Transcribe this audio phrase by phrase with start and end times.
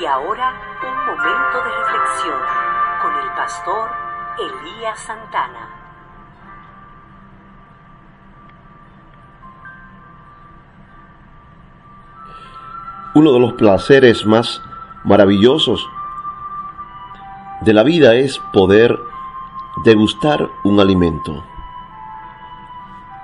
[0.00, 2.40] Y ahora un momento de reflexión
[3.02, 3.90] con el pastor
[4.38, 5.68] Elías Santana.
[13.14, 14.62] Uno de los placeres más
[15.04, 15.86] maravillosos
[17.60, 18.98] de la vida es poder
[19.84, 21.44] degustar un alimento,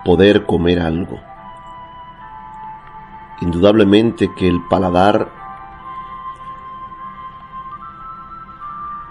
[0.05, 1.19] poder comer algo.
[3.41, 5.45] Indudablemente que el paladar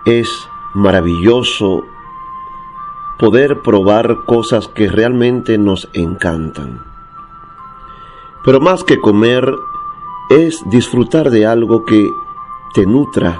[0.05, 1.83] es maravilloso
[3.17, 6.83] poder probar cosas que realmente nos encantan.
[8.43, 9.51] Pero más que comer
[10.29, 12.11] es disfrutar de algo que
[12.73, 13.39] te nutra,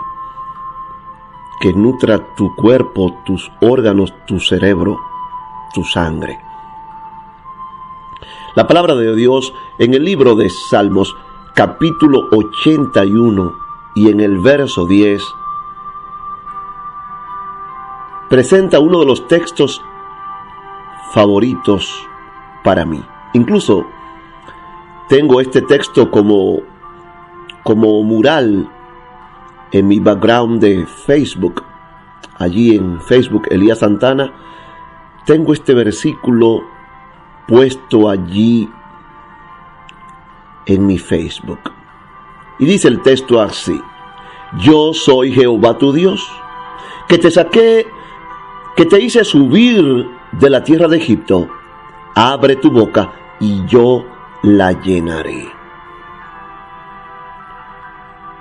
[1.62, 5.00] que nutra tu cuerpo, tus órganos, tu cerebro,
[5.74, 6.40] tu sangre.
[8.56, 11.16] La palabra de Dios en el libro de Salmos
[11.54, 13.54] capítulo 81
[13.96, 15.22] y en el verso 10
[18.30, 19.82] presenta uno de los textos
[21.12, 22.08] favoritos
[22.64, 23.04] para mí.
[23.34, 23.86] Incluso
[25.08, 26.62] tengo este texto como,
[27.64, 28.70] como mural
[29.72, 31.64] en mi background de Facebook.
[32.38, 34.34] Allí en Facebook, Elías Santana,
[35.26, 36.64] tengo este versículo
[37.48, 38.70] puesto allí
[40.66, 41.72] en mi Facebook.
[42.60, 43.80] Y dice el texto así,
[44.60, 46.26] yo soy Jehová tu Dios,
[47.08, 47.88] que te saqué
[48.76, 51.48] que te hice subir de la tierra de Egipto,
[52.14, 54.06] abre tu boca y yo
[54.44, 55.50] la llenaré.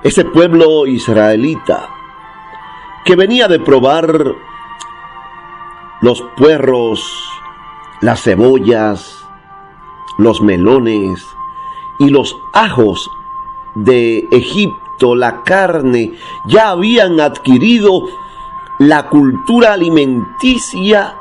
[0.02, 1.88] Ese pueblo israelita
[3.04, 4.34] que venía de probar
[6.00, 7.30] los puerros,
[8.00, 9.24] las cebollas,
[10.18, 11.26] los melones
[11.98, 13.10] y los ajos
[13.74, 16.12] de Egipto, la carne,
[16.46, 18.06] ya habían adquirido
[18.88, 21.14] la cultura alimenticia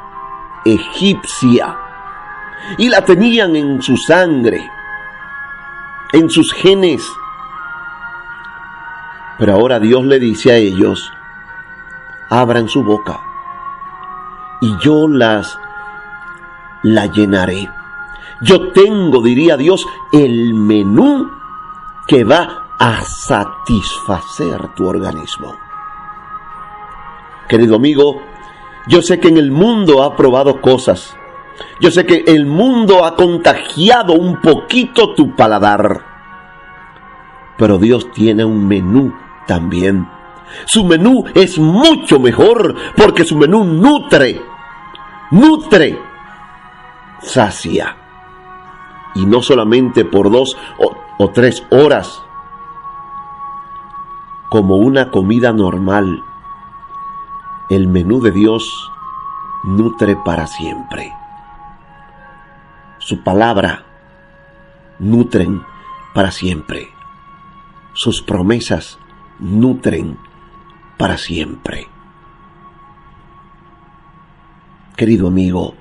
[0.65, 1.77] egipcia
[2.77, 4.69] y la tenían en su sangre,
[6.13, 7.05] en sus genes.
[9.37, 11.11] Pero ahora Dios le dice a ellos,
[12.29, 13.19] abran su boca
[14.61, 15.59] y yo las
[16.83, 17.69] la llenaré.
[18.41, 21.29] Yo tengo, diría Dios, el menú
[22.07, 25.55] que va a satisfacer tu organismo.
[27.47, 28.21] Querido amigo,
[28.87, 31.15] yo sé que en el mundo ha probado cosas.
[31.79, 36.01] Yo sé que el mundo ha contagiado un poquito tu paladar.
[37.57, 39.13] Pero Dios tiene un menú
[39.47, 40.07] también.
[40.65, 44.41] Su menú es mucho mejor porque su menú nutre,
[45.31, 45.99] nutre,
[47.21, 47.97] sacia.
[49.15, 52.23] Y no solamente por dos o, o tres horas,
[54.49, 56.23] como una comida normal
[57.75, 58.91] el menú de Dios
[59.63, 61.11] nutre para siempre.
[62.99, 63.83] Su palabra
[64.99, 65.63] nutren
[66.13, 66.89] para siempre.
[67.93, 68.99] Sus promesas
[69.39, 70.17] nutren
[70.97, 71.87] para siempre.
[74.95, 75.73] Querido amigo,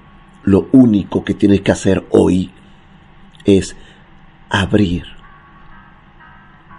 [0.44, 2.50] lo único que tienes que hacer hoy
[3.44, 3.76] es
[4.48, 5.04] abrir.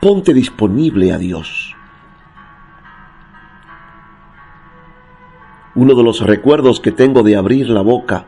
[0.01, 1.75] Ponte disponible a Dios.
[5.75, 8.27] Uno de los recuerdos que tengo de abrir la boca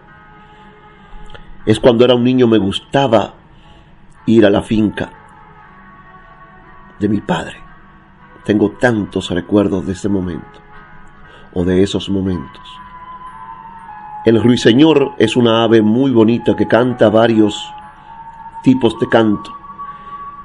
[1.67, 3.35] es cuando era un niño me gustaba
[4.25, 5.11] ir a la finca
[6.99, 7.57] de mi padre.
[8.45, 10.59] Tengo tantos recuerdos de ese momento
[11.53, 12.63] o de esos momentos.
[14.25, 17.71] El ruiseñor es una ave muy bonita que canta varios
[18.63, 19.55] tipos de canto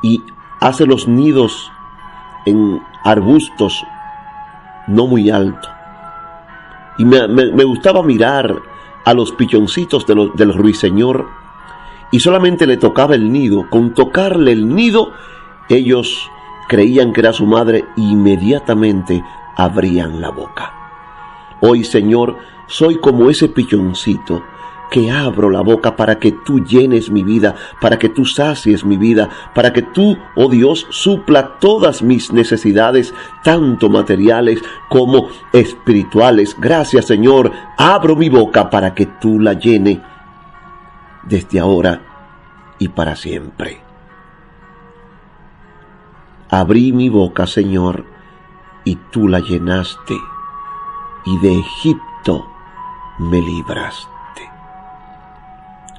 [0.02, 0.22] y
[0.60, 1.72] hace los nidos
[2.44, 3.86] en arbustos
[4.86, 5.79] no muy altos
[7.00, 8.60] y me, gustaba mirar
[9.06, 11.28] a los pichoncitos del ruiseñor
[12.12, 13.70] y solamente le tocaba el nido.
[13.70, 15.10] Con tocarle el nido,
[15.70, 16.30] ellos
[16.68, 19.24] creían que era su madre e inmediatamente
[19.56, 20.74] abrían la boca.
[21.62, 22.36] Hoy, Señor,
[22.66, 24.42] soy como ese pichoncito
[24.90, 28.96] que abro la boca para que tú llenes mi vida, para que tú sacies mi
[28.96, 33.14] vida, para que tú, oh Dios, supla todas mis necesidades,
[33.44, 36.56] tanto materiales como espirituales.
[36.58, 40.02] Gracias Señor, abro mi boca para que tú la llene
[41.22, 42.02] desde ahora
[42.78, 43.82] y para siempre.
[46.48, 48.06] Abrí mi boca, Señor,
[48.84, 50.16] y tú la llenaste,
[51.24, 52.44] y de Egipto
[53.18, 54.19] me libraste.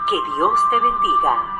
[0.08, 1.56] Que Dios te bendiga.